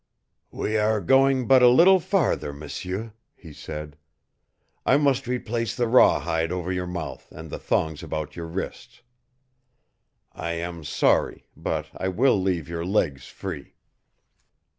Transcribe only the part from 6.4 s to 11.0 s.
over your mouth and the thongs about your wrists. I am